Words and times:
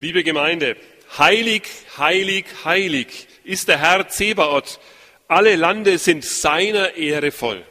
Liebe 0.00 0.22
Gemeinde, 0.22 0.76
heilig, 1.18 1.64
heilig, 1.96 2.44
heilig 2.64 3.26
ist 3.42 3.66
der 3.66 3.80
Herr 3.80 4.08
Zebaoth. 4.08 4.78
Alle 5.26 5.56
Lande 5.56 5.98
sind 5.98 6.24
seiner 6.24 6.94
Ehre 6.94 7.32
voll. 7.32 7.66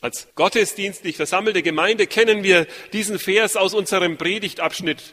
Als 0.00 0.28
gottesdienstlich 0.34 1.16
versammelte 1.16 1.62
Gemeinde 1.62 2.06
kennen 2.06 2.42
wir 2.42 2.66
diesen 2.94 3.18
Vers 3.18 3.56
aus 3.56 3.74
unserem 3.74 4.16
Predigtabschnitt. 4.16 5.12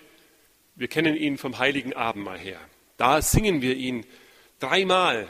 Wir 0.76 0.88
kennen 0.88 1.18
ihn 1.18 1.38
vom 1.38 1.60
heiligen 1.60 1.92
Abendmahl 1.92 2.40
her. 2.40 2.60
Da 2.96 3.22
singen 3.22 3.62
wir 3.62 3.76
ihn 3.76 4.06
dreimal, 4.62 5.28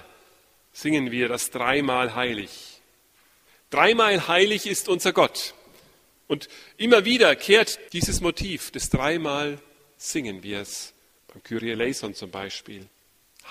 singen 0.74 1.10
wir 1.10 1.28
das 1.28 1.50
dreimal 1.50 2.14
heilig. 2.14 2.82
Dreimal 3.72 4.28
heilig 4.28 4.68
ist 4.68 4.90
unser 4.90 5.12
Gott. 5.12 5.56
Und 6.28 6.50
immer 6.78 7.04
wieder 7.04 7.36
kehrt 7.36 7.80
dieses 7.94 8.22
Motiv 8.22 8.70
des 8.70 8.92
dreimal 8.92 9.58
singen 9.98 10.44
wir 10.44 10.60
es 10.60 10.95
beim 11.36 11.44
Kyrie 11.44 11.72
eleison 11.72 12.16
zum 12.16 12.32
Beispiel. 12.32 12.88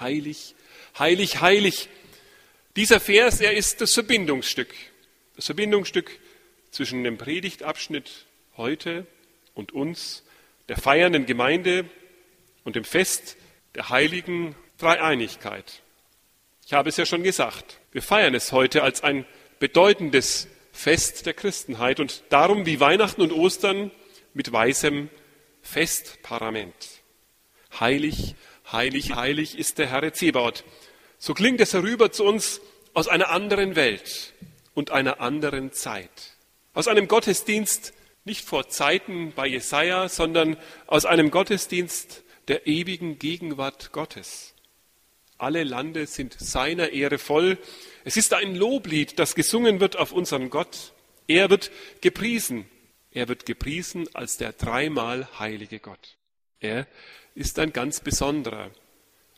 Heilig, 0.01 0.55
heilig, 0.99 1.43
heilig. 1.43 1.91
Dieser 2.77 2.99
Vers, 2.99 3.43
er 3.43 3.53
ist 3.53 3.83
das 3.83 3.93
Verbindungsstück. 3.93 4.75
Das 5.37 5.47
Verbindungsstück 5.47 6.19
zwischen 6.71 7.05
dem 7.05 7.19
Predigtabschnitt 7.19 8.25
heute 8.57 9.07
und 9.53 9.73
uns, 9.73 10.23
der 10.69 10.79
feiernden 10.79 11.27
Gemeinde 11.27 11.85
und 12.65 12.75
dem 12.75 12.85
Fest 12.85 13.37
der 13.75 13.91
heiligen 13.91 14.57
Dreieinigkeit. 14.79 15.83
Ich 16.65 16.73
habe 16.73 16.89
es 16.89 16.97
ja 16.97 17.05
schon 17.05 17.23
gesagt, 17.23 17.81
wir 17.93 18.01
feiern 18.01 18.35
es 18.35 18.51
heute 18.51 18.83
als 18.83 19.03
ein 19.03 19.27
bedeutendes 19.59 20.49
Fest 20.73 21.27
der 21.27 21.35
Christenheit 21.35 22.01
und 22.01 22.25
darum 22.31 22.65
wie 22.65 22.81
Weihnachten 22.81 23.21
und 23.21 23.31
Ostern 23.31 23.91
mit 24.33 24.51
weißem 24.51 25.11
Festparament. 25.61 27.04
Heilig, 27.81 28.35
heilig, 28.71 29.15
heilig 29.15 29.59
ist 29.59 29.79
der 29.79 29.89
Herr 29.89 30.13
Zebaut. 30.13 30.65
So 31.19 31.35
klingt 31.35 31.61
es 31.61 31.73
herüber 31.73 32.13
zu 32.13 32.25
uns 32.25 32.61
aus 32.93 33.09
einer 33.09 33.31
anderen 33.31 33.77
Welt 33.77 34.35
und 34.75 34.91
einer 34.91 35.21
anderen 35.21 35.73
Zeit. 35.73 36.37
Aus 36.73 36.89
einem 36.89 37.09
Gottesdienst 37.09 37.93
nicht 38.25 38.45
vor 38.45 38.69
Zeiten 38.69 39.33
bei 39.35 39.47
Jesaja, 39.47 40.09
sondern 40.09 40.57
aus 40.87 41.05
einem 41.05 41.31
Gottesdienst 41.31 42.23
der 42.49 42.67
ewigen 42.67 43.19
Gegenwart 43.19 43.93
Gottes. 43.93 44.55
Alle 45.37 45.65
Lande 45.65 46.07
sind 46.07 46.37
seiner 46.39 46.91
Ehre 46.91 47.19
voll. 47.19 47.59
Es 48.05 48.17
ist 48.17 48.33
ein 48.33 48.55
Loblied, 48.55 49.19
das 49.19 49.35
gesungen 49.35 49.81
wird 49.81 49.97
auf 49.97 50.13
unseren 50.13 50.49
Gott. 50.49 50.93
Er 51.27 51.51
wird 51.51 51.71
gepriesen. 52.01 52.67
Er 53.11 53.29
wird 53.29 53.47
gepriesen 53.47 54.09
als 54.15 54.37
der 54.37 54.53
dreimal 54.53 55.29
heilige 55.39 55.81
Gott. 55.81 56.17
Er 56.65 56.87
ist 57.35 57.59
ein 57.59 57.75
ganz 57.75 58.01
besonderer, 58.01 58.71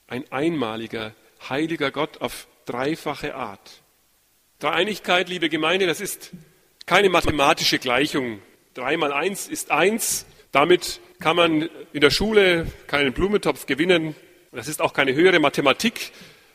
ein 0.07 0.31
einmaliger, 0.31 1.13
heiliger 1.49 1.91
Gott 1.91 2.21
auf 2.21 2.47
dreifache 2.67 3.35
Art. 3.35 3.83
Dreieinigkeit, 4.61 5.29
liebe 5.29 5.49
Gemeinde, 5.49 5.89
das 5.89 6.01
ist 6.01 6.31
keine 6.87 7.09
mathematische 7.09 7.81
Gleichung. 7.81 8.39
Drei 8.75 8.97
mal 8.97 9.13
eins 9.13 9.49
ist 9.49 9.73
eins. 9.73 10.25
Damit 10.53 11.01
kann 11.19 11.35
man 11.35 11.69
in 11.93 12.01
der 12.01 12.11
Schule 12.11 12.71
keinen 12.87 13.13
Blumentopf 13.13 13.67
gewinnen. 13.67 14.15
Das 14.53 14.69
ist 14.69 14.81
auch 14.81 14.93
keine 14.93 15.13
höhere 15.13 15.41
Mathematik, 15.41 16.13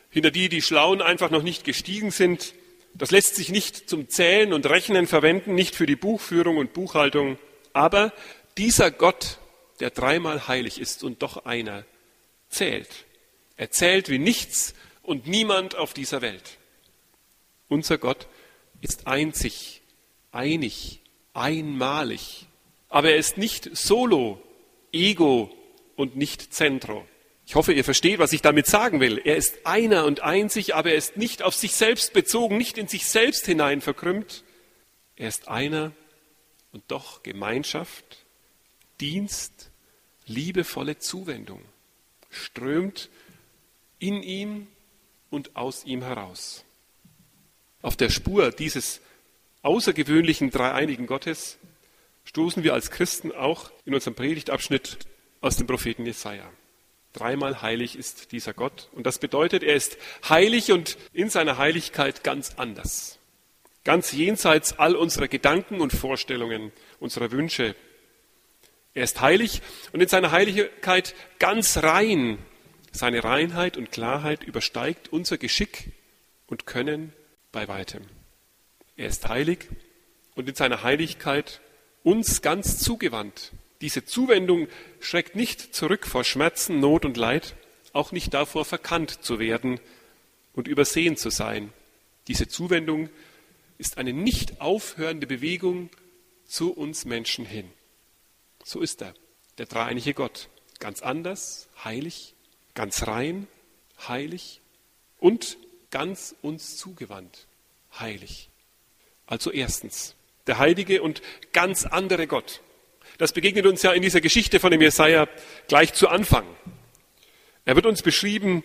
hinter 0.08 0.30
die 0.30 0.48
die 0.48 0.62
Schlauen 0.62 1.02
einfach 1.02 1.30
noch 1.30 1.42
nicht 1.42 1.64
gestiegen 1.64 2.10
sind. 2.10 2.54
Das 2.94 3.10
lässt 3.10 3.36
sich 3.36 3.50
nicht 3.50 3.90
zum 3.90 4.08
Zählen 4.08 4.54
und 4.54 4.64
Rechnen 4.64 5.06
verwenden, 5.06 5.54
nicht 5.54 5.74
für 5.74 5.86
die 5.86 5.96
Buchführung 5.96 6.56
und 6.56 6.72
Buchhaltung. 6.72 7.36
Aber 7.74 8.14
dieser 8.56 8.90
Gott 8.90 9.38
der 9.82 9.90
dreimal 9.90 10.46
heilig 10.46 10.80
ist 10.80 11.02
und 11.02 11.22
doch 11.22 11.44
einer, 11.44 11.84
zählt. 12.48 12.88
Er 13.56 13.72
zählt 13.72 14.08
wie 14.08 14.20
nichts 14.20 14.74
und 15.02 15.26
niemand 15.26 15.74
auf 15.74 15.92
dieser 15.92 16.22
Welt. 16.22 16.58
Unser 17.66 17.98
Gott 17.98 18.28
ist 18.80 19.08
einzig, 19.08 19.82
einig, 20.30 21.00
einmalig. 21.34 22.46
Aber 22.90 23.10
er 23.10 23.16
ist 23.16 23.38
nicht 23.38 23.76
solo, 23.76 24.40
ego 24.92 25.52
und 25.96 26.14
nicht 26.14 26.54
zentro. 26.54 27.04
Ich 27.44 27.56
hoffe, 27.56 27.72
ihr 27.72 27.82
versteht, 27.82 28.20
was 28.20 28.32
ich 28.32 28.40
damit 28.40 28.68
sagen 28.68 29.00
will. 29.00 29.20
Er 29.24 29.34
ist 29.34 29.66
einer 29.66 30.04
und 30.04 30.20
einzig, 30.20 30.76
aber 30.76 30.90
er 30.90 30.96
ist 30.96 31.16
nicht 31.16 31.42
auf 31.42 31.56
sich 31.56 31.72
selbst 31.72 32.12
bezogen, 32.12 32.56
nicht 32.56 32.78
in 32.78 32.86
sich 32.86 33.08
selbst 33.08 33.46
hinein 33.46 33.80
verkrümmt. 33.80 34.44
Er 35.16 35.26
ist 35.26 35.48
einer 35.48 35.90
und 36.70 36.84
doch 36.86 37.24
Gemeinschaft, 37.24 38.24
Dienst, 39.00 39.71
liebevolle 40.26 40.98
Zuwendung 40.98 41.62
strömt 42.30 43.08
in 43.98 44.22
ihm 44.22 44.66
und 45.30 45.56
aus 45.56 45.84
ihm 45.84 46.02
heraus. 46.02 46.64
Auf 47.82 47.96
der 47.96 48.10
Spur 48.10 48.50
dieses 48.50 49.00
außergewöhnlichen 49.62 50.50
dreieinigen 50.50 51.06
Gottes 51.06 51.58
stoßen 52.24 52.62
wir 52.62 52.74
als 52.74 52.90
Christen 52.90 53.32
auch 53.32 53.70
in 53.84 53.94
unserem 53.94 54.14
Predigtabschnitt 54.14 54.98
aus 55.40 55.56
dem 55.56 55.66
Propheten 55.66 56.06
Jesaja. 56.06 56.48
Dreimal 57.12 57.60
heilig 57.60 57.96
ist 57.96 58.32
dieser 58.32 58.54
Gott 58.54 58.88
und 58.92 59.04
das 59.06 59.18
bedeutet, 59.18 59.62
er 59.62 59.74
ist 59.74 59.98
heilig 60.28 60.72
und 60.72 60.96
in 61.12 61.28
seiner 61.28 61.58
Heiligkeit 61.58 62.24
ganz 62.24 62.54
anders. 62.56 63.18
Ganz 63.84 64.12
jenseits 64.12 64.78
all 64.78 64.94
unserer 64.94 65.28
Gedanken 65.28 65.80
und 65.80 65.92
Vorstellungen, 65.92 66.72
unserer 67.00 67.32
Wünsche, 67.32 67.74
er 68.94 69.04
ist 69.04 69.20
heilig 69.20 69.62
und 69.92 70.00
in 70.00 70.08
seiner 70.08 70.32
Heiligkeit 70.32 71.14
ganz 71.38 71.78
rein. 71.78 72.38
Seine 72.92 73.24
Reinheit 73.24 73.78
und 73.78 73.90
Klarheit 73.90 74.44
übersteigt 74.44 75.10
unser 75.12 75.38
Geschick 75.38 75.92
und 76.46 76.66
Können 76.66 77.12
bei 77.50 77.68
weitem. 77.68 78.02
Er 78.96 79.08
ist 79.08 79.28
heilig 79.28 79.60
und 80.34 80.48
in 80.48 80.54
seiner 80.54 80.82
Heiligkeit 80.82 81.60
uns 82.02 82.42
ganz 82.42 82.78
zugewandt. 82.78 83.52
Diese 83.80 84.04
Zuwendung 84.04 84.68
schreckt 85.00 85.36
nicht 85.36 85.74
zurück 85.74 86.06
vor 86.06 86.22
Schmerzen, 86.22 86.78
Not 86.78 87.06
und 87.06 87.16
Leid, 87.16 87.56
auch 87.94 88.12
nicht 88.12 88.34
davor 88.34 88.64
verkannt 88.64 89.24
zu 89.24 89.38
werden 89.38 89.80
und 90.52 90.68
übersehen 90.68 91.16
zu 91.16 91.30
sein. 91.30 91.72
Diese 92.28 92.46
Zuwendung 92.46 93.08
ist 93.78 93.96
eine 93.96 94.12
nicht 94.12 94.60
aufhörende 94.60 95.26
Bewegung 95.26 95.88
zu 96.44 96.72
uns 96.72 97.06
Menschen 97.06 97.46
hin. 97.46 97.70
So 98.64 98.80
ist 98.80 99.02
er, 99.02 99.14
der 99.58 99.66
dreieinige 99.66 100.14
Gott. 100.14 100.48
Ganz 100.78 101.02
anders, 101.02 101.68
heilig, 101.84 102.34
ganz 102.74 103.06
rein, 103.06 103.46
heilig 104.08 104.60
und 105.18 105.56
ganz 105.90 106.34
uns 106.42 106.76
zugewandt, 106.76 107.46
heilig. 107.98 108.48
Also 109.26 109.50
erstens, 109.50 110.16
der 110.46 110.58
heilige 110.58 111.02
und 111.02 111.22
ganz 111.52 111.84
andere 111.84 112.26
Gott. 112.26 112.60
Das 113.18 113.32
begegnet 113.32 113.66
uns 113.66 113.82
ja 113.82 113.92
in 113.92 114.02
dieser 114.02 114.20
Geschichte 114.20 114.58
von 114.58 114.70
dem 114.70 114.80
Jesaja 114.80 115.28
gleich 115.68 115.92
zu 115.94 116.08
Anfang. 116.08 116.46
Er 117.64 117.76
wird 117.76 117.86
uns 117.86 118.02
beschrieben, 118.02 118.64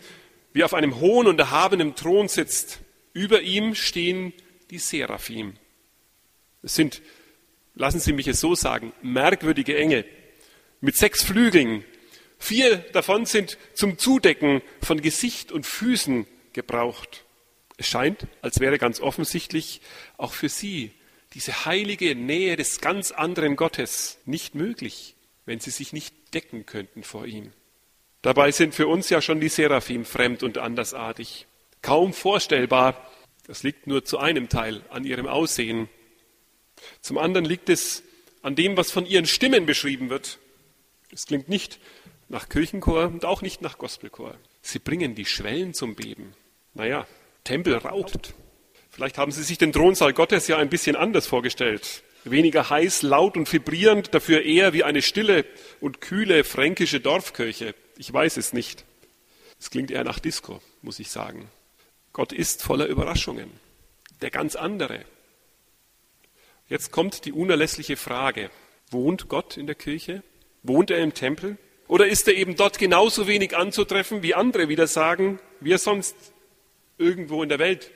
wie 0.54 0.64
auf 0.64 0.74
einem 0.74 1.00
hohen 1.00 1.28
und 1.28 1.40
erhabenen 1.40 1.96
Thron 1.96 2.28
sitzt. 2.28 2.80
Über 3.14 3.42
ihm 3.42 3.76
stehen 3.76 4.34
die 4.72 4.80
Seraphim. 4.80 5.56
Es 6.64 6.76
sind 6.76 7.02
lassen 7.78 8.00
Sie 8.00 8.14
mich 8.14 8.28
es 8.28 8.40
so 8.40 8.56
sagen, 8.56 8.94
merkwürdige 9.02 9.78
Engel 9.78 10.06
mit 10.82 10.96
sechs 10.96 11.24
Flügeln. 11.24 11.84
Vier 12.40 12.78
davon 12.78 13.26
sind 13.26 13.58
zum 13.74 13.98
Zudecken 13.98 14.62
von 14.82 15.02
Gesicht 15.02 15.52
und 15.52 15.66
Füßen 15.66 16.28
gebraucht. 16.54 17.26
Es 17.78 17.88
scheint, 17.88 18.28
als 18.42 18.60
wäre 18.60 18.78
ganz 18.78 19.00
offensichtlich 19.00 19.82
auch 20.18 20.34
für 20.34 20.50
Sie 20.50 20.92
diese 21.34 21.66
heilige 21.66 22.16
Nähe 22.16 22.56
des 22.56 22.82
ganz 22.82 23.12
anderen 23.12 23.56
Gottes 23.56 24.20
nicht 24.26 24.56
möglich, 24.56 25.16
wenn 25.46 25.60
Sie 25.60 25.72
sich 25.72 25.94
nicht 25.94 26.34
decken 26.34 26.66
könnten 26.66 27.04
vor 27.04 27.26
ihm. 27.26 27.52
Dabei 28.22 28.52
sind 28.52 28.74
für 28.74 28.88
uns 28.88 29.10
ja 29.10 29.22
schon 29.22 29.40
die 29.40 29.50
Seraphim 29.50 30.04
fremd 30.04 30.44
und 30.44 30.58
andersartig. 30.58 31.46
Kaum 31.82 32.14
vorstellbar. 32.14 33.10
Das 33.46 33.64
liegt 33.64 33.88
nur 33.88 34.04
zu 34.04 34.18
einem 34.18 34.50
Teil 34.50 34.82
an 34.90 35.06
ihrem 35.06 35.28
Aussehen. 35.28 35.88
Zum 37.02 37.18
anderen 37.18 37.46
liegt 37.46 37.70
es 37.70 38.04
an 38.42 38.56
dem, 38.56 38.78
was 38.78 38.92
von 38.92 39.06
ihren 39.06 39.26
Stimmen 39.26 39.66
beschrieben 39.66 40.10
wird. 40.10 40.40
Es 41.12 41.26
klingt 41.26 41.50
nicht 41.50 41.80
nach 42.30 42.50
Kirchenchor 42.50 43.06
und 43.06 43.26
auch 43.26 43.42
nicht 43.42 43.62
nach 43.62 43.78
Gospelchor. 43.78 44.36
Sie 44.62 44.80
bringen 44.80 45.16
die 45.16 45.26
Schwellen 45.26 45.74
zum 45.74 45.96
Beben. 45.96 46.34
Naja, 46.74 47.08
Tempel 47.44 47.76
raubt. 47.78 48.34
Vielleicht 48.90 49.18
haben 49.18 49.32
Sie 49.32 49.44
sich 49.44 49.58
den 49.58 49.72
Thronsaal 49.72 50.14
Gottes 50.14 50.48
ja 50.48 50.58
ein 50.58 50.70
bisschen 50.70 50.96
anders 50.96 51.28
vorgestellt. 51.28 52.04
Weniger 52.24 52.70
heiß, 52.70 53.04
laut 53.04 53.38
und 53.38 53.52
vibrierend, 53.52 54.14
dafür 54.14 54.44
eher 54.44 54.74
wie 54.74 54.84
eine 54.84 55.02
stille 55.02 55.46
und 55.80 56.02
kühle 56.02 56.44
fränkische 56.44 57.00
Dorfkirche. 57.00 57.74
Ich 57.98 58.12
weiß 58.12 58.38
es 58.38 58.54
nicht. 58.54 58.86
Es 59.60 59.70
klingt 59.70 59.92
eher 59.92 60.04
nach 60.04 60.20
Disco, 60.20 60.62
muss 60.82 61.00
ich 61.00 61.10
sagen. 61.10 61.50
Gott 62.12 62.34
ist 62.34 62.64
voller 62.64 62.88
Überraschungen. 62.88 63.50
Der 64.22 64.32
ganz 64.32 64.56
andere, 64.56 65.06
Jetzt 66.70 66.92
kommt 66.92 67.24
die 67.24 67.32
unerlässliche 67.32 67.96
Frage, 67.96 68.50
wohnt 68.92 69.30
Gott 69.30 69.56
in 69.56 69.68
der 69.68 69.76
Kirche? 69.76 70.22
Wohnt 70.64 70.92
er 70.92 71.00
im 71.00 71.14
Tempel? 71.14 71.58
Oder 71.88 72.08
ist 72.08 72.28
er 72.28 72.36
eben 72.36 72.58
dort 72.58 72.78
genauso 72.78 73.28
wenig 73.28 73.56
anzutreffen, 73.56 74.22
wie 74.22 74.34
andere 74.34 74.68
wieder 74.68 74.88
sagen, 74.88 75.40
wie 75.62 75.72
er 75.72 75.78
sonst 75.78 76.16
irgendwo 76.98 77.42
in 77.42 77.50
der 77.50 77.60
Welt 77.60 77.92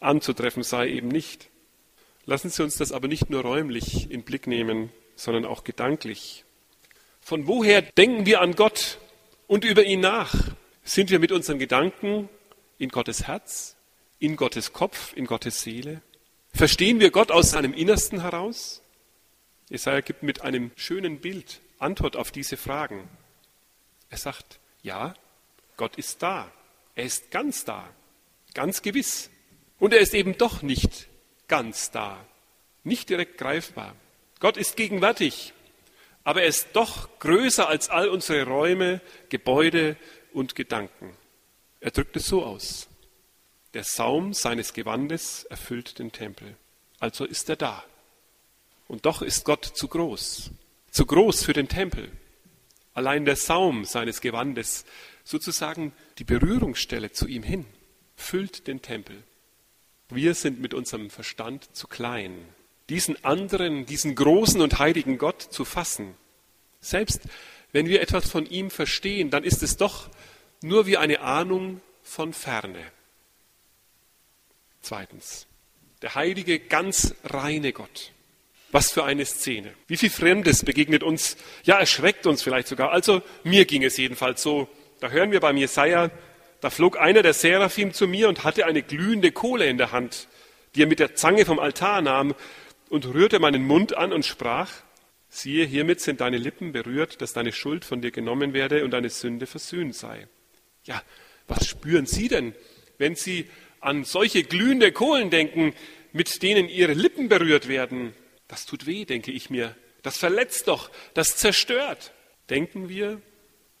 anzutreffen 0.00 0.62
sei, 0.62 0.88
eben 0.88 1.08
nicht? 1.08 1.48
Lassen 2.26 2.50
Sie 2.50 2.62
uns 2.62 2.76
das 2.76 2.92
aber 2.92 3.08
nicht 3.08 3.30
nur 3.30 3.40
räumlich 3.40 4.10
in 4.10 4.22
Blick 4.22 4.46
nehmen, 4.46 4.90
sondern 5.16 5.46
auch 5.46 5.64
gedanklich. 5.64 6.44
Von 7.22 7.46
woher 7.46 7.80
denken 7.80 8.26
wir 8.26 8.42
an 8.42 8.54
Gott 8.54 8.98
und 9.46 9.64
über 9.64 9.84
ihn 9.84 10.00
nach? 10.00 10.34
Sind 10.84 11.10
wir 11.10 11.20
mit 11.20 11.32
unseren 11.32 11.58
Gedanken 11.58 12.28
in 12.78 12.90
Gottes 12.90 13.26
Herz, 13.26 13.76
in 14.18 14.36
Gottes 14.36 14.74
Kopf, 14.74 15.16
in 15.16 15.26
Gottes 15.26 15.62
Seele? 15.62 16.02
Verstehen 16.54 17.00
wir 17.00 17.10
Gott 17.10 17.30
aus 17.30 17.50
seinem 17.50 17.72
Innersten 17.72 18.20
heraus? 18.20 18.82
Jesaja 19.70 20.00
gibt 20.00 20.22
mit 20.22 20.42
einem 20.42 20.70
schönen 20.76 21.18
Bild 21.20 21.60
Antwort 21.78 22.14
auf 22.14 22.30
diese 22.30 22.56
Fragen. 22.56 23.08
Er 24.10 24.18
sagt, 24.18 24.60
ja, 24.82 25.14
Gott 25.76 25.96
ist 25.96 26.22
da. 26.22 26.52
Er 26.94 27.04
ist 27.04 27.30
ganz 27.30 27.64
da. 27.64 27.88
Ganz 28.54 28.82
gewiss. 28.82 29.30
Und 29.78 29.94
er 29.94 30.00
ist 30.00 30.14
eben 30.14 30.36
doch 30.36 30.62
nicht 30.62 31.08
ganz 31.48 31.90
da. 31.90 32.24
Nicht 32.84 33.08
direkt 33.08 33.38
greifbar. 33.38 33.96
Gott 34.38 34.56
ist 34.56 34.76
gegenwärtig. 34.76 35.54
Aber 36.22 36.42
er 36.42 36.48
ist 36.48 36.68
doch 36.74 37.18
größer 37.18 37.68
als 37.68 37.88
all 37.88 38.08
unsere 38.08 38.44
Räume, 38.44 39.00
Gebäude 39.30 39.96
und 40.32 40.54
Gedanken. 40.54 41.16
Er 41.80 41.90
drückt 41.90 42.14
es 42.16 42.26
so 42.26 42.44
aus. 42.44 42.88
Der 43.74 43.84
Saum 43.84 44.34
seines 44.34 44.74
Gewandes 44.74 45.44
erfüllt 45.44 45.98
den 45.98 46.12
Tempel. 46.12 46.56
Also 47.00 47.24
ist 47.24 47.48
er 47.48 47.56
da. 47.56 47.84
Und 48.86 49.06
doch 49.06 49.22
ist 49.22 49.44
Gott 49.44 49.64
zu 49.64 49.88
groß. 49.88 50.50
Zu 50.90 51.06
groß 51.06 51.42
für 51.42 51.54
den 51.54 51.68
Tempel. 51.68 52.10
Allein 52.92 53.24
der 53.24 53.36
Saum 53.36 53.86
seines 53.86 54.20
Gewandes, 54.20 54.84
sozusagen 55.24 55.92
die 56.18 56.24
Berührungsstelle 56.24 57.12
zu 57.12 57.26
ihm 57.26 57.42
hin, 57.42 57.64
füllt 58.14 58.66
den 58.66 58.82
Tempel. 58.82 59.22
Wir 60.10 60.34
sind 60.34 60.60
mit 60.60 60.74
unserem 60.74 61.08
Verstand 61.08 61.74
zu 61.74 61.86
klein, 61.86 62.36
diesen 62.90 63.24
anderen, 63.24 63.86
diesen 63.86 64.14
großen 64.14 64.60
und 64.60 64.78
heiligen 64.78 65.16
Gott 65.16 65.40
zu 65.40 65.64
fassen. 65.64 66.14
Selbst 66.82 67.22
wenn 67.72 67.86
wir 67.86 68.02
etwas 68.02 68.30
von 68.30 68.44
ihm 68.44 68.70
verstehen, 68.70 69.30
dann 69.30 69.44
ist 69.44 69.62
es 69.62 69.78
doch 69.78 70.10
nur 70.62 70.86
wie 70.86 70.98
eine 70.98 71.20
Ahnung 71.20 71.80
von 72.02 72.34
ferne. 72.34 72.84
Zweitens, 74.82 75.46
der 76.02 76.16
heilige, 76.16 76.58
ganz 76.58 77.14
reine 77.24 77.72
Gott. 77.72 78.12
Was 78.72 78.90
für 78.90 79.04
eine 79.04 79.24
Szene. 79.24 79.72
Wie 79.86 79.96
viel 79.96 80.10
Fremdes 80.10 80.64
begegnet 80.64 81.02
uns, 81.02 81.36
ja, 81.62 81.78
erschreckt 81.78 82.26
uns 82.26 82.42
vielleicht 82.42 82.68
sogar. 82.68 82.90
Also 82.90 83.22
mir 83.44 83.64
ging 83.64 83.84
es 83.84 83.96
jedenfalls 83.96 84.42
so. 84.42 84.68
Da 84.98 85.10
hören 85.10 85.30
wir 85.30 85.40
beim 85.40 85.56
Jesaja, 85.56 86.10
da 86.60 86.70
flog 86.70 86.98
einer 86.98 87.22
der 87.22 87.34
Seraphim 87.34 87.92
zu 87.92 88.08
mir 88.08 88.28
und 88.28 88.44
hatte 88.44 88.66
eine 88.66 88.82
glühende 88.82 89.30
Kohle 89.30 89.66
in 89.66 89.78
der 89.78 89.92
Hand, 89.92 90.28
die 90.74 90.82
er 90.82 90.86
mit 90.86 91.00
der 91.00 91.14
Zange 91.14 91.44
vom 91.44 91.58
Altar 91.58 92.02
nahm 92.02 92.34
und 92.88 93.06
rührte 93.06 93.40
meinen 93.40 93.64
Mund 93.64 93.96
an 93.96 94.12
und 94.12 94.24
sprach, 94.24 94.70
siehe, 95.28 95.66
hiermit 95.66 96.00
sind 96.00 96.20
deine 96.20 96.38
Lippen 96.38 96.72
berührt, 96.72 97.20
dass 97.20 97.32
deine 97.32 97.52
Schuld 97.52 97.84
von 97.84 98.00
dir 98.00 98.10
genommen 98.10 98.52
werde 98.52 98.84
und 98.84 98.90
deine 98.92 99.10
Sünde 99.10 99.46
versöhnt 99.46 99.94
sei. 99.94 100.28
Ja, 100.84 101.02
was 101.46 101.68
spüren 101.68 102.06
Sie 102.06 102.28
denn, 102.28 102.54
wenn 102.96 103.16
Sie 103.16 103.48
an 103.82 104.04
solche 104.04 104.44
glühende 104.44 104.92
Kohlen 104.92 105.30
denken, 105.30 105.74
mit 106.12 106.42
denen 106.42 106.68
ihre 106.68 106.94
Lippen 106.94 107.28
berührt 107.28 107.68
werden, 107.68 108.14
das 108.48 108.66
tut 108.66 108.86
weh, 108.86 109.04
denke 109.04 109.32
ich 109.32 109.50
mir. 109.50 109.74
Das 110.02 110.18
verletzt 110.18 110.68
doch, 110.68 110.90
das 111.14 111.36
zerstört. 111.36 112.12
Denken 112.50 112.88
wir, 112.88 113.20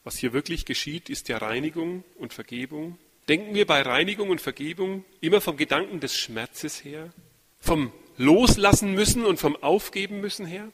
was 0.04 0.18
hier 0.18 0.32
wirklich 0.32 0.64
geschieht, 0.64 1.10
ist 1.10 1.28
ja 1.28 1.38
Reinigung 1.38 2.04
und 2.16 2.32
Vergebung. 2.32 2.98
Denken 3.28 3.54
wir 3.54 3.66
bei 3.66 3.82
Reinigung 3.82 4.30
und 4.30 4.40
Vergebung 4.40 5.04
immer 5.20 5.40
vom 5.40 5.56
Gedanken 5.56 6.00
des 6.00 6.16
Schmerzes 6.16 6.84
her, 6.84 7.12
vom 7.60 7.92
Loslassen 8.16 8.92
müssen 8.92 9.24
und 9.24 9.38
vom 9.38 9.56
Aufgeben 9.62 10.20
müssen 10.20 10.46
her? 10.46 10.68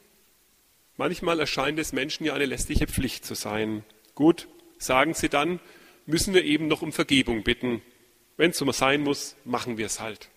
Manchmal 0.97 1.39
erscheint 1.39 1.79
es 1.79 1.93
Menschen 1.93 2.25
ja 2.25 2.33
eine 2.33 2.45
lästige 2.45 2.87
Pflicht 2.87 3.25
zu 3.25 3.35
sein. 3.35 3.83
Gut, 4.15 4.47
sagen 4.77 5.13
sie 5.13 5.29
dann, 5.29 5.59
müssen 6.05 6.33
wir 6.33 6.43
eben 6.43 6.67
noch 6.67 6.81
um 6.81 6.91
Vergebung 6.91 7.43
bitten. 7.43 7.81
Wenn 8.39 8.51
es 8.51 8.57
so 8.57 8.71
sein 8.71 9.01
muss, 9.01 9.35
machen 9.43 9.77
wir 9.77 9.85
es 9.85 9.99
halt. 9.99 10.29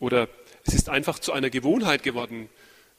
Oder 0.00 0.28
es 0.64 0.74
ist 0.74 0.88
einfach 0.88 1.20
zu 1.20 1.32
einer 1.32 1.48
Gewohnheit 1.48 2.02
geworden. 2.02 2.48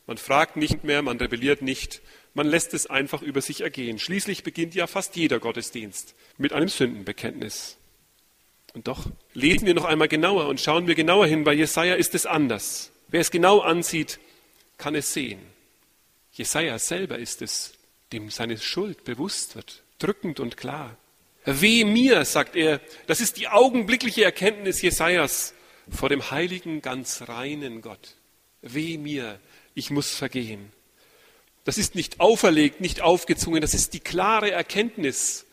Man 0.06 0.18
fragt 0.18 0.56
nicht 0.56 0.86
mehr, 0.86 1.02
man 1.02 1.18
rebelliert 1.18 1.62
nicht, 1.62 2.02
man 2.34 2.48
lässt 2.48 2.74
es 2.74 2.88
einfach 2.88 3.22
über 3.22 3.42
sich 3.42 3.60
ergehen. 3.60 4.00
Schließlich 4.00 4.44
beginnt 4.44 4.74
ja 4.74 4.88
fast 4.88 5.18
jeder 5.18 5.40
Gottesdienst 5.40 6.16
mit 6.38 6.54
einem 6.54 6.70
Sündenbekenntnis. 6.70 7.76
Und 8.74 8.88
doch 8.88 9.08
lesen 9.34 9.66
wir 9.66 9.74
noch 9.74 9.84
einmal 9.84 10.08
genauer 10.08 10.48
und 10.48 10.62
schauen 10.62 10.88
wir 10.88 10.96
genauer 10.96 11.28
hin. 11.28 11.44
Bei 11.44 11.52
Jesaja 11.52 11.96
ist 11.96 12.16
es 12.16 12.26
anders. 12.26 12.94
Wer 13.10 13.20
es 13.20 13.32
genau 13.32 13.60
ansieht, 13.60 14.18
kann 14.78 14.96
es 14.96 15.12
sehen. 15.12 15.42
Jesaja 16.32 16.80
selber 16.80 17.20
ist 17.20 17.42
es, 17.42 17.74
dem 18.14 18.30
seine 18.30 18.58
Schuld 18.58 19.04
bewusst 19.04 19.58
wird, 19.58 19.84
drückend 20.00 20.40
und 20.40 20.56
klar. 20.56 20.96
Weh 21.50 21.86
mir, 21.86 22.26
sagt 22.26 22.58
er, 22.58 22.82
das 23.06 23.22
ist 23.22 23.38
die 23.38 23.48
augenblickliche 23.48 24.26
Erkenntnis 24.26 24.82
Jesajas 24.82 25.54
vor 25.90 26.10
dem 26.10 26.30
heiligen, 26.30 26.82
ganz 26.82 27.24
reinen 27.30 27.82
Gott. 27.82 28.16
Weh 28.62 28.98
mir, 28.98 29.40
ich 29.74 29.90
muss 29.90 30.14
vergehen. 30.14 30.74
Das 31.64 31.78
ist 31.78 31.96
nicht 31.96 32.20
auferlegt, 32.20 32.82
nicht 32.82 33.00
aufgezwungen, 33.00 33.62
das 33.62 33.74
ist 33.74 33.94
die 33.94 34.02
klare 34.02 34.52
Erkenntnis 34.52 35.46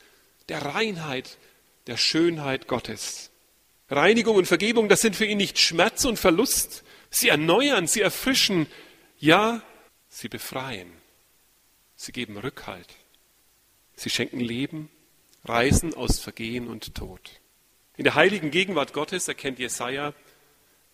der 0.49 0.63
Reinheit, 0.63 1.39
der 1.87 1.97
Schönheit 1.97 2.67
Gottes. 2.67 3.31
Reinigung 3.89 4.35
und 4.35 4.47
Vergebung, 4.47 4.89
das 4.89 5.01
sind 5.01 5.15
für 5.15 5.27
ihn 5.27 5.39
nicht 5.39 5.61
Schmerz 5.61 6.05
und 6.05 6.19
Verlust. 6.19 6.83
Sie 7.09 7.29
erneuern, 7.29 7.87
sie 7.87 8.01
erfrischen, 8.01 8.67
ja, 9.21 9.63
sie 10.09 10.29
befreien. 10.29 10.91
Sie 11.95 12.11
geben 12.11 12.37
Rückhalt. 12.37 12.89
Sie 13.95 14.11
schenken 14.11 14.41
Leben 14.41 14.91
Reisen 15.45 15.95
aus 15.95 16.19
Vergehen 16.19 16.69
und 16.69 16.95
Tod. 16.95 17.41
In 17.97 18.05
der 18.05 18.15
heiligen 18.15 18.51
Gegenwart 18.51 18.93
Gottes 18.93 19.29
erkennt 19.29 19.59
Jesaja, 19.59 20.15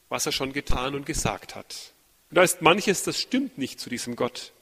was 0.08 0.26
er 0.26 0.32
schon 0.32 0.52
getan 0.52 0.94
und 0.94 1.06
gesagt 1.06 1.55
hat. 1.55 1.93
Und 2.31 2.37
da 2.37 2.43
ist 2.43 2.62
manches, 2.62 3.05
das 3.05 3.20
stimmt 3.20 3.58
nicht 3.58 3.81
zu 3.81 3.88
diesem 3.88 4.17
Gott, 4.17 4.52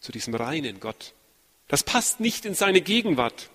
zu 0.00 0.12
diesem 0.12 0.34
reinen 0.34 0.80
Gott. 0.80 1.12
Das 1.68 1.82
passt 1.82 2.20
nicht 2.20 2.44
in 2.44 2.54
seine 2.54 2.80
Gegenwart. 2.80 3.50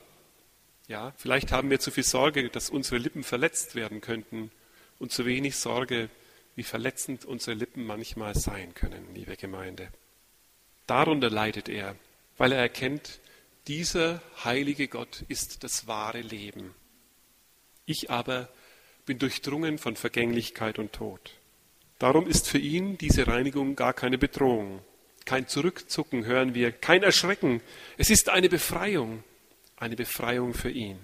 Ja, 0.88 1.14
vielleicht 1.18 1.52
haben 1.52 1.70
wir 1.70 1.80
zu 1.80 1.90
viel 1.90 2.04
Sorge, 2.04 2.50
dass 2.50 2.70
unsere 2.70 2.98
Lippen 2.98 3.24
verletzt 3.24 3.76
werden 3.76 4.02
könnten 4.02 4.52
und 5.00 5.12
zu 5.12 5.26
wenig 5.26 5.56
Sorge, 5.56 6.10
wie 6.56 6.64
verletzend 6.64 7.24
unsere 7.24 7.56
Lippen 7.56 7.86
manchmal 7.86 8.36
sein 8.36 8.74
können, 8.74 9.08
liebe 9.14 9.38
Gemeinde. 9.38 9.88
Darunter 10.86 11.30
leidet 11.30 11.70
er, 11.70 11.96
weil 12.38 12.52
er 12.52 12.60
erkennt, 12.60 13.20
dieser 13.68 14.22
heilige 14.44 14.88
Gott 14.88 15.24
ist 15.28 15.64
das 15.64 15.88
wahre 15.88 16.22
Leben. 16.22 16.74
Ich 17.86 18.10
aber 18.10 18.50
bin 19.06 19.20
durchdrungen 19.20 19.78
von 19.78 19.96
Vergänglichkeit 19.96 20.80
und 20.80 20.94
Tod. 20.94 21.34
Darum 22.00 22.28
ist 22.28 22.48
für 22.48 22.58
ihn 22.58 22.98
diese 22.98 23.28
Reinigung 23.28 23.76
gar 23.76 23.94
keine 23.94 24.18
Bedrohung. 24.18 24.82
Kein 25.26 25.48
Zurückzucken 25.48 26.26
hören 26.26 26.56
wir, 26.56 26.72
kein 26.72 27.04
Erschrecken. 27.04 27.62
Es 27.98 28.10
ist 28.10 28.30
eine 28.30 28.50
Befreiung, 28.50 29.24
eine 29.78 29.96
Befreiung 29.96 30.54
für 30.54 30.72
ihn. 30.72 30.98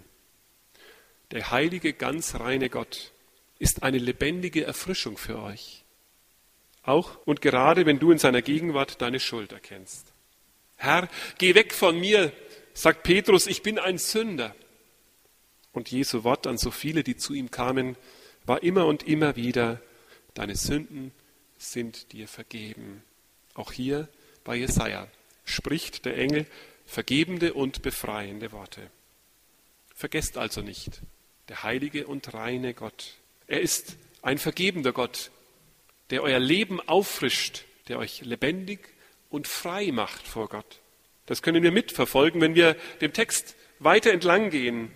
Der 1.32 1.52
heilige, 1.52 1.94
ganz 1.94 2.36
reine 2.36 2.70
Gott 2.70 3.12
ist 3.60 3.84
eine 3.84 3.98
lebendige 3.98 4.64
Erfrischung 4.64 5.18
für 5.18 5.40
euch. 5.40 5.84
Auch 6.84 7.20
und 7.26 7.42
gerade 7.42 7.86
wenn 7.86 8.00
du 8.00 8.12
in 8.12 8.18
seiner 8.18 8.42
Gegenwart 8.42 9.02
deine 9.02 9.20
Schuld 9.20 9.52
erkennst. 9.52 10.14
Herr, 10.78 11.10
geh 11.38 11.54
weg 11.54 11.74
von 11.74 12.00
mir, 12.00 12.32
sagt 12.78 13.02
Petrus, 13.02 13.48
ich 13.48 13.64
bin 13.64 13.80
ein 13.80 13.98
Sünder. 13.98 14.56
Und 15.72 15.90
Jesu 15.90 16.24
Wort 16.24 16.46
an 16.46 16.58
so 16.58 16.70
viele, 16.70 17.04
die 17.04 17.18
zu 17.18 17.34
ihm 17.34 17.50
kamen, 17.50 17.98
war 18.46 18.62
immer 18.62 18.86
und 18.86 19.04
immer 19.04 19.36
wieder, 19.36 19.82
deine 20.36 20.56
Sünden 20.56 21.12
sind 21.58 22.14
dir 22.14 22.28
vergeben. 22.28 23.04
Auch 23.56 23.72
hier 23.72 24.08
bei 24.44 24.56
Jesaja 24.56 25.08
spricht 25.44 26.06
der 26.06 26.18
Engel 26.18 26.46
vergebende 26.86 27.54
und 27.54 27.82
befreiende 27.82 28.52
Worte. 28.52 28.92
Vergesst 29.96 30.38
also 30.38 30.62
nicht, 30.62 31.02
der 31.50 31.64
heilige 31.64 32.06
und 32.06 32.34
reine 32.36 32.76
Gott. 32.76 33.16
Er 33.48 33.62
ist 33.62 33.98
ein 34.22 34.38
vergebender 34.38 34.94
Gott, 34.94 35.32
der 36.12 36.22
euer 36.22 36.40
Leben 36.40 36.80
auffrischt, 36.88 37.66
der 37.88 37.98
euch 37.98 38.22
lebendig 38.22 38.88
und 39.30 39.48
frei 39.48 39.92
macht 39.92 40.28
vor 40.28 40.48
Gott. 40.48 40.80
Das 41.28 41.44
können 41.44 41.62
wir 41.62 41.72
mitverfolgen, 41.72 42.42
wenn 42.42 42.56
wir 42.56 42.76
dem 43.02 43.14
Text 43.14 43.56
weiter 43.80 44.12
entlang 44.12 44.50
gehen, 44.50 44.92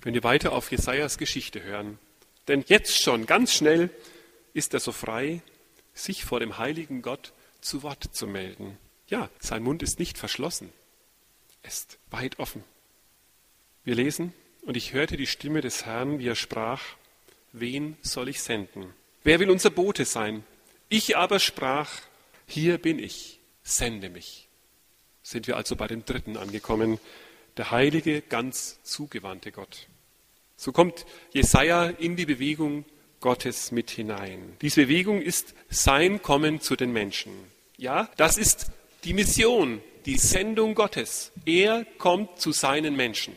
wenn 0.00 0.14
wir 0.14 0.24
weiter 0.24 0.52
auf 0.52 0.70
Jesajas 0.70 1.18
Geschichte 1.18 1.62
hören. 1.62 1.98
Denn 2.48 2.64
jetzt 2.66 3.02
schon, 3.02 3.26
ganz 3.26 3.52
schnell, 3.52 3.90
ist 4.54 4.72
er 4.72 4.80
so 4.80 4.92
frei, 4.92 5.42
sich 5.92 6.24
vor 6.24 6.40
dem 6.40 6.56
heiligen 6.56 7.02
Gott 7.02 7.32
zu 7.60 7.82
Wort 7.82 8.04
zu 8.12 8.26
melden. 8.26 8.78
Ja, 9.08 9.28
sein 9.38 9.62
Mund 9.62 9.82
ist 9.82 9.98
nicht 9.98 10.16
verschlossen. 10.16 10.72
ist 11.62 11.98
weit 12.10 12.38
offen. 12.38 12.64
Wir 13.84 13.96
lesen, 13.96 14.32
und 14.62 14.76
ich 14.76 14.92
hörte 14.92 15.16
die 15.16 15.26
Stimme 15.26 15.60
des 15.60 15.84
Herrn, 15.84 16.18
wie 16.18 16.28
er 16.28 16.34
sprach, 16.34 16.82
wen 17.52 17.96
soll 18.02 18.28
ich 18.28 18.42
senden? 18.42 18.92
Wer 19.22 19.40
will 19.40 19.50
unser 19.50 19.70
Bote 19.70 20.04
sein? 20.04 20.44
Ich 20.88 21.16
aber 21.16 21.38
sprach, 21.38 21.90
hier 22.46 22.78
bin 22.78 22.98
ich, 22.98 23.40
sende 23.62 24.10
mich. 24.10 24.45
Sind 25.26 25.48
wir 25.48 25.56
also 25.56 25.74
bei 25.74 25.88
dem 25.88 26.04
dritten 26.04 26.36
angekommen, 26.36 27.00
der 27.56 27.72
heilige, 27.72 28.22
ganz 28.22 28.80
zugewandte 28.84 29.50
Gott. 29.50 29.88
So 30.56 30.70
kommt 30.70 31.04
Jesaja 31.32 31.86
in 31.86 32.14
die 32.14 32.26
Bewegung 32.26 32.84
Gottes 33.18 33.72
mit 33.72 33.90
hinein. 33.90 34.56
Diese 34.62 34.82
Bewegung 34.82 35.20
ist 35.20 35.54
sein 35.68 36.22
Kommen 36.22 36.60
zu 36.60 36.76
den 36.76 36.92
Menschen. 36.92 37.32
Ja, 37.76 38.08
das 38.16 38.38
ist 38.38 38.66
die 39.02 39.14
Mission, 39.14 39.82
die 40.04 40.16
Sendung 40.16 40.76
Gottes. 40.76 41.32
Er 41.44 41.84
kommt 41.98 42.40
zu 42.40 42.52
seinen 42.52 42.94
Menschen. 42.94 43.34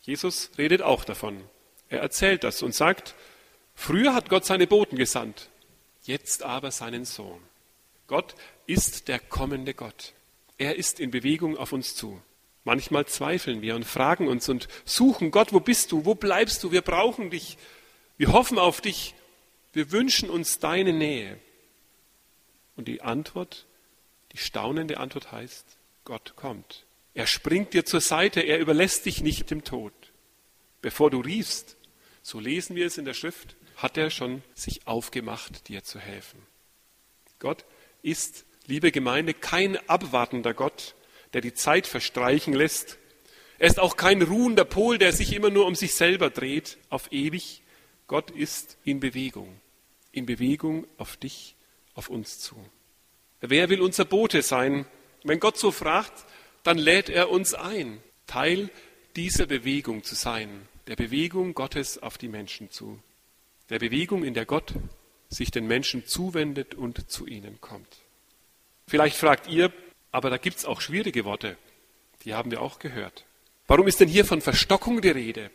Jesus 0.00 0.48
redet 0.56 0.80
auch 0.80 1.04
davon. 1.04 1.38
Er 1.90 2.00
erzählt 2.00 2.44
das 2.44 2.62
und 2.62 2.74
sagt, 2.74 3.14
früher 3.74 4.14
hat 4.14 4.30
Gott 4.30 4.46
seine 4.46 4.66
Boten 4.66 4.96
gesandt, 4.96 5.50
jetzt 6.04 6.44
aber 6.44 6.70
seinen 6.70 7.04
Sohn. 7.04 7.42
Gott 8.06 8.34
ist 8.66 9.08
der 9.08 9.18
kommende 9.18 9.74
Gott. 9.74 10.14
Er 10.60 10.76
ist 10.76 11.00
in 11.00 11.10
Bewegung 11.10 11.56
auf 11.56 11.72
uns 11.72 11.94
zu. 11.94 12.20
Manchmal 12.64 13.06
zweifeln 13.06 13.62
wir 13.62 13.74
und 13.74 13.86
fragen 13.86 14.28
uns 14.28 14.46
und 14.50 14.68
suchen, 14.84 15.30
Gott, 15.30 15.54
wo 15.54 15.60
bist 15.60 15.90
du? 15.90 16.04
Wo 16.04 16.14
bleibst 16.14 16.62
du? 16.62 16.70
Wir 16.70 16.82
brauchen 16.82 17.30
dich. 17.30 17.56
Wir 18.18 18.34
hoffen 18.34 18.58
auf 18.58 18.82
dich. 18.82 19.14
Wir 19.72 19.90
wünschen 19.90 20.28
uns 20.28 20.58
deine 20.58 20.92
Nähe. 20.92 21.38
Und 22.76 22.88
die 22.88 23.00
Antwort, 23.00 23.64
die 24.32 24.36
staunende 24.36 24.98
Antwort 24.98 25.32
heißt, 25.32 25.64
Gott 26.04 26.34
kommt. 26.36 26.84
Er 27.14 27.26
springt 27.26 27.72
dir 27.72 27.86
zur 27.86 28.02
Seite, 28.02 28.42
er 28.42 28.58
überlässt 28.58 29.06
dich 29.06 29.22
nicht 29.22 29.50
dem 29.50 29.64
Tod. 29.64 29.94
Bevor 30.82 31.10
du 31.10 31.20
riefst, 31.20 31.78
so 32.20 32.38
lesen 32.38 32.76
wir 32.76 32.84
es 32.84 32.98
in 32.98 33.06
der 33.06 33.14
Schrift, 33.14 33.56
hat 33.76 33.96
er 33.96 34.10
schon 34.10 34.42
sich 34.54 34.86
aufgemacht, 34.86 35.68
dir 35.68 35.84
zu 35.84 35.98
helfen. 35.98 36.42
Gott 37.38 37.64
ist, 38.02 38.44
liebe 38.70 38.92
Gemeinde, 38.92 39.34
kein 39.34 39.76
abwartender 39.88 40.54
Gott, 40.54 40.94
der 41.32 41.40
die 41.40 41.52
Zeit 41.52 41.86
verstreichen 41.86 42.54
lässt. 42.54 42.98
Er 43.58 43.66
ist 43.66 43.80
auch 43.80 43.96
kein 43.96 44.22
ruhender 44.22 44.64
Pol, 44.64 44.96
der 44.96 45.12
sich 45.12 45.34
immer 45.34 45.50
nur 45.50 45.66
um 45.66 45.74
sich 45.74 45.94
selber 45.94 46.30
dreht, 46.30 46.78
auf 46.88 47.12
ewig. 47.12 47.62
Gott 48.06 48.30
ist 48.30 48.78
in 48.84 49.00
Bewegung, 49.00 49.60
in 50.12 50.24
Bewegung 50.24 50.86
auf 50.96 51.16
dich, 51.16 51.56
auf 51.94 52.08
uns 52.08 52.38
zu. 52.38 52.56
Wer 53.40 53.68
will 53.68 53.82
unser 53.82 54.04
Bote 54.04 54.40
sein? 54.40 54.86
Wenn 55.24 55.40
Gott 55.40 55.58
so 55.58 55.72
fragt, 55.72 56.24
dann 56.62 56.78
lädt 56.78 57.08
er 57.08 57.30
uns 57.30 57.54
ein, 57.54 58.00
Teil 58.26 58.70
dieser 59.16 59.46
Bewegung 59.46 60.04
zu 60.04 60.14
sein, 60.14 60.68
der 60.86 60.96
Bewegung 60.96 61.54
Gottes 61.54 61.98
auf 61.98 62.18
die 62.18 62.28
Menschen 62.28 62.70
zu, 62.70 63.00
der 63.68 63.80
Bewegung, 63.80 64.22
in 64.22 64.34
der 64.34 64.46
Gott 64.46 64.74
sich 65.28 65.50
den 65.50 65.66
Menschen 65.66 66.06
zuwendet 66.06 66.74
und 66.74 67.10
zu 67.10 67.26
ihnen 67.26 67.60
kommt. 67.60 68.00
Vielleicht 68.90 69.16
fragt 69.16 69.46
ihr, 69.46 69.72
aber 70.10 70.30
da 70.30 70.36
gibt 70.36 70.56
es 70.56 70.64
auch 70.64 70.80
schwierige 70.80 71.24
Worte, 71.24 71.56
die 72.24 72.34
haben 72.34 72.50
wir 72.50 72.60
auch 72.60 72.80
gehört. 72.80 73.24
Warum 73.68 73.86
ist 73.86 74.00
denn 74.00 74.08
hier 74.08 74.24
von 74.24 74.40
Verstockung 74.40 75.00
die 75.00 75.10
Rede? 75.10 75.52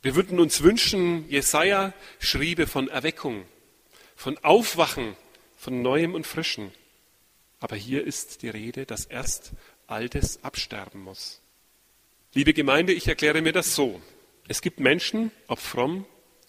Wir 0.00 0.14
würden 0.14 0.40
uns 0.40 0.62
wünschen, 0.62 1.28
Jesaja 1.28 1.92
schriebe 2.18 2.66
von 2.66 2.88
Erweckung, 2.88 3.44
von 4.16 4.38
Aufwachen, 4.38 5.16
von 5.58 5.82
Neuem 5.82 6.14
und 6.14 6.26
Frischen. 6.26 6.72
Aber 7.58 7.76
hier 7.76 8.06
ist 8.06 8.40
die 8.40 8.48
Rede, 8.48 8.86
dass 8.86 9.04
erst 9.04 9.52
Altes 9.86 10.42
absterben 10.42 11.02
muss. 11.02 11.42
Liebe 12.32 12.54
Gemeinde, 12.54 12.94
ich 12.94 13.06
erkläre 13.06 13.42
mir 13.42 13.52
das 13.52 13.74
so. 13.74 14.00
Es 14.48 14.62
gibt 14.62 14.80
Menschen, 14.80 15.30
ob 15.46 15.58
fromm 15.58 16.06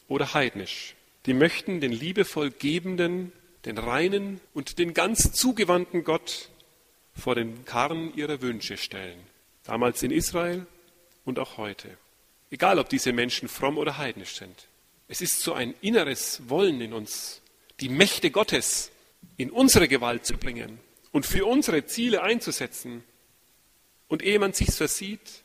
oder 0.07 0.33
heidnisch, 0.33 0.95
die 1.25 1.33
möchten 1.33 1.81
den 1.81 1.91
liebevoll 1.91 2.49
gebenden, 2.49 3.33
den 3.65 3.77
reinen 3.77 4.41
und 4.53 4.79
den 4.79 4.93
ganz 4.93 5.31
zugewandten 5.33 6.03
Gott 6.03 6.49
vor 7.13 7.35
den 7.35 7.65
Karren 7.65 8.15
ihrer 8.15 8.41
Wünsche 8.41 8.77
stellen. 8.77 9.19
Damals 9.63 10.01
in 10.03 10.11
Israel 10.11 10.65
und 11.25 11.39
auch 11.39 11.57
heute. 11.57 11.97
Egal, 12.49 12.79
ob 12.79 12.89
diese 12.89 13.13
Menschen 13.13 13.47
fromm 13.47 13.77
oder 13.77 13.97
heidnisch 13.97 14.35
sind. 14.35 14.67
Es 15.07 15.21
ist 15.21 15.41
so 15.41 15.53
ein 15.53 15.73
inneres 15.81 16.41
Wollen 16.47 16.81
in 16.81 16.93
uns, 16.93 17.41
die 17.79 17.89
Mächte 17.89 18.31
Gottes 18.31 18.91
in 19.37 19.49
unsere 19.49 19.87
Gewalt 19.87 20.25
zu 20.25 20.37
bringen 20.37 20.79
und 21.11 21.25
für 21.25 21.45
unsere 21.45 21.85
Ziele 21.85 22.23
einzusetzen. 22.23 23.03
Und 24.07 24.23
ehe 24.23 24.39
man 24.39 24.53
sich's 24.53 24.77
versieht, 24.77 25.43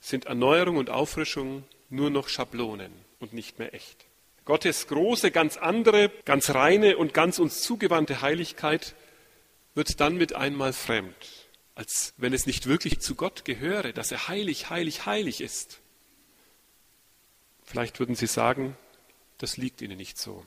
sind 0.00 0.26
Erneuerung 0.26 0.76
und 0.76 0.90
Auffrischung 0.90 1.64
nur 1.90 2.10
noch 2.10 2.28
Schablonen 2.28 2.92
und 3.18 3.32
nicht 3.32 3.58
mehr 3.58 3.74
echt. 3.74 4.07
Gottes 4.48 4.86
große, 4.86 5.30
ganz 5.30 5.58
andere, 5.58 6.08
ganz 6.24 6.54
reine 6.54 6.96
und 6.96 7.12
ganz 7.12 7.38
uns 7.38 7.60
zugewandte 7.60 8.22
Heiligkeit 8.22 8.94
wird 9.74 10.00
dann 10.00 10.16
mit 10.16 10.32
einmal 10.32 10.72
fremd, 10.72 11.14
als 11.74 12.14
wenn 12.16 12.32
es 12.32 12.46
nicht 12.46 12.64
wirklich 12.64 13.00
zu 13.00 13.14
Gott 13.14 13.44
gehöre, 13.44 13.92
dass 13.92 14.10
er 14.10 14.26
heilig, 14.26 14.70
heilig, 14.70 15.04
heilig 15.04 15.42
ist. 15.42 15.80
Vielleicht 17.62 18.00
würden 18.00 18.14
Sie 18.14 18.26
sagen, 18.26 18.74
das 19.36 19.58
liegt 19.58 19.82
Ihnen 19.82 19.98
nicht 19.98 20.16
so. 20.16 20.46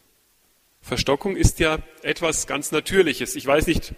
Verstockung 0.82 1.36
ist 1.36 1.60
ja 1.60 1.78
etwas 2.02 2.48
ganz 2.48 2.72
Natürliches. 2.72 3.36
Ich 3.36 3.46
weiß 3.46 3.68
nicht, 3.68 3.94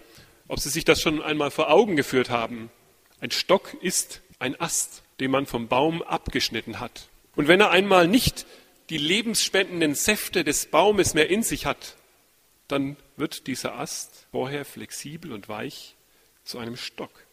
ob 0.48 0.60
Sie 0.60 0.68
sich 0.68 0.84
das 0.84 1.00
schon 1.00 1.22
einmal 1.22 1.50
vor 1.50 1.70
Augen 1.70 1.96
geführt 1.96 2.28
haben. 2.28 2.70
Ein 3.20 3.30
Stock 3.30 3.72
ist 3.80 4.20
ein 4.38 4.60
Ast, 4.60 5.02
den 5.20 5.30
man 5.30 5.46
vom 5.46 5.68
Baum 5.68 6.02
abgeschnitten 6.02 6.78
hat. 6.78 7.08
Und 7.36 7.48
wenn 7.48 7.62
er 7.62 7.70
einmal 7.70 8.06
nicht 8.06 8.44
die 8.90 8.98
lebensspendenden 8.98 9.94
Säfte 9.94 10.44
des 10.44 10.66
Baumes 10.66 11.14
mehr 11.14 11.30
in 11.30 11.42
sich 11.42 11.66
hat, 11.66 11.96
dann 12.68 12.96
wird 13.16 13.46
dieser 13.46 13.74
Ast 13.76 14.26
vorher 14.30 14.64
flexibel 14.64 15.32
und 15.32 15.48
weich 15.48 15.94
zu 16.44 16.58
einem 16.58 16.76
Stock. 16.76 17.26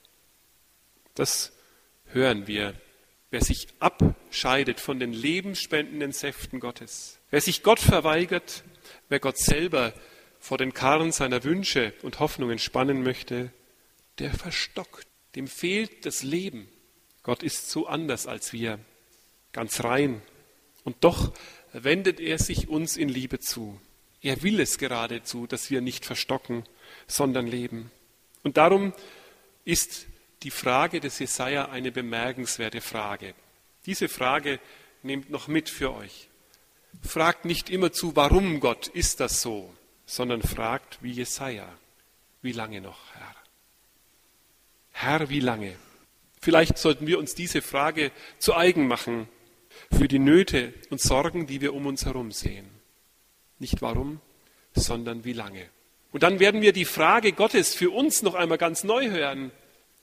Das 1.15 1.51
hören 2.07 2.47
wir. 2.47 2.73
Wer 3.29 3.41
sich 3.41 3.67
abscheidet 3.79 4.81
von 4.81 4.99
den 4.99 5.13
lebensspendenden 5.13 6.11
Säften 6.11 6.59
Gottes, 6.59 7.17
wer 7.29 7.39
sich 7.39 7.63
Gott 7.63 7.79
verweigert, 7.79 8.63
wer 9.07 9.21
Gott 9.21 9.37
selber 9.37 9.93
vor 10.39 10.57
den 10.57 10.73
Karren 10.73 11.13
seiner 11.13 11.43
Wünsche 11.45 11.93
und 12.01 12.19
Hoffnungen 12.19 12.59
spannen 12.59 13.03
möchte, 13.03 13.51
der 14.19 14.33
verstockt, 14.33 15.07
dem 15.35 15.47
fehlt 15.47 16.05
das 16.05 16.23
Leben. 16.23 16.67
Gott 17.23 17.41
ist 17.41 17.69
so 17.69 17.87
anders 17.87 18.27
als 18.27 18.51
wir, 18.51 18.79
ganz 19.53 19.81
rein. 19.83 20.21
Und 20.83 20.97
doch 21.01 21.33
wendet 21.73 22.19
er 22.19 22.37
sich 22.37 22.67
uns 22.67 22.97
in 22.97 23.09
Liebe 23.09 23.39
zu. 23.39 23.79
Er 24.21 24.43
will 24.43 24.59
es 24.59 24.77
geradezu, 24.77 25.47
dass 25.47 25.71
wir 25.71 25.81
nicht 25.81 26.05
verstocken, 26.05 26.63
sondern 27.07 27.47
leben. 27.47 27.91
Und 28.43 28.57
darum 28.57 28.93
ist 29.65 30.07
die 30.43 30.51
Frage 30.51 30.99
des 30.99 31.19
Jesaja 31.19 31.69
eine 31.69 31.91
bemerkenswerte 31.91 32.81
Frage. 32.81 33.33
Diese 33.85 34.09
Frage 34.09 34.59
nehmt 35.03 35.29
noch 35.29 35.47
mit 35.47 35.69
für 35.69 35.93
euch. 35.93 36.29
Fragt 37.01 37.45
nicht 37.45 37.69
immer 37.69 37.91
zu, 37.91 38.15
warum 38.15 38.59
Gott 38.59 38.87
ist 38.87 39.19
das 39.19 39.41
so, 39.41 39.73
sondern 40.05 40.41
fragt 40.41 40.99
wie 41.01 41.11
Jesaja, 41.11 41.67
wie 42.41 42.51
lange 42.51 42.81
noch, 42.81 42.99
Herr? 43.13 43.35
Herr, 44.91 45.29
wie 45.29 45.39
lange? 45.39 45.75
Vielleicht 46.41 46.77
sollten 46.77 47.07
wir 47.07 47.17
uns 47.17 47.33
diese 47.33 47.61
Frage 47.61 48.11
zu 48.39 48.55
eigen 48.55 48.87
machen 48.87 49.27
für 49.91 50.07
die 50.07 50.19
Nöte 50.19 50.73
und 50.89 51.01
Sorgen, 51.01 51.47
die 51.47 51.61
wir 51.61 51.73
um 51.73 51.85
uns 51.85 52.05
herum 52.05 52.31
sehen. 52.31 52.69
Nicht 53.59 53.81
warum, 53.81 54.21
sondern 54.73 55.23
wie 55.23 55.33
lange. 55.33 55.69
Und 56.11 56.23
dann 56.23 56.39
werden 56.39 56.61
wir 56.61 56.73
die 56.73 56.85
Frage 56.85 57.31
Gottes 57.31 57.73
für 57.73 57.91
uns 57.91 58.21
noch 58.21 58.35
einmal 58.35 58.57
ganz 58.57 58.83
neu 58.83 59.09
hören. 59.09 59.51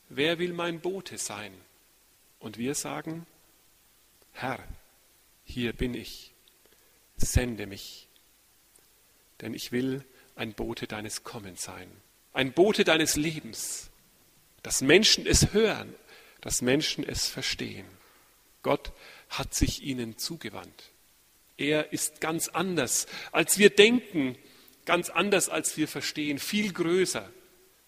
Wer 0.09 0.39
will 0.39 0.53
mein 0.53 0.81
Bote 0.81 1.19
sein? 1.19 1.53
Und 2.39 2.57
wir 2.57 2.75
sagen, 2.75 3.27
Herr, 4.33 4.59
hier 5.45 5.73
bin 5.73 5.95
ich, 5.95 6.33
sende 7.17 7.67
mich 7.67 8.09
denn 9.41 9.55
ich 9.55 9.73
will 9.73 10.05
ein 10.37 10.53
Bote 10.55 10.87
deines 10.87 11.25
Kommens 11.25 11.63
sein, 11.63 11.91
ein 12.33 12.53
Bote 12.53 12.85
deines 12.85 13.17
Lebens, 13.17 13.91
dass 14.63 14.81
Menschen 14.81 15.27
es 15.27 15.53
hören, 15.53 15.95
dass 16.41 16.63
Menschen 16.63 17.05
es 17.05 17.29
verstehen. 17.29 17.87
Gott 18.63 18.93
hat 19.29 19.55
sich 19.55 19.83
ihnen 19.83 20.19
zugewandt. 20.19 20.91
Er 21.57 21.93
ist 21.93 22.21
ganz 22.21 22.49
anders, 22.49 23.07
als 23.33 23.59
wir 23.59 23.71
denken, 23.71 24.37
ganz 24.85 25.11
anders, 25.11 25.49
als 25.49 25.77
wir 25.77 25.89
verstehen, 25.89 26.39
viel 26.39 26.73
größer. 26.73 27.29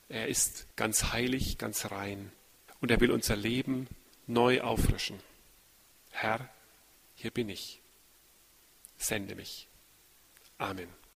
Er 0.08 0.28
ist 0.28 0.66
ganz 0.76 1.12
heilig, 1.12 1.56
ganz 1.56 1.90
rein 1.90 2.32
und 2.80 2.90
er 2.90 3.00
will 3.00 3.10
unser 3.10 3.36
Leben 3.36 3.86
neu 4.26 4.60
auffrischen. 4.60 5.18
Herr, 6.10 6.48
hier 7.14 7.30
bin 7.30 7.48
ich. 7.48 7.80
Sende 8.98 9.34
mich. 9.34 9.68
Amen. 10.58 10.99